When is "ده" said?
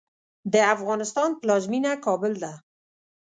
2.43-2.53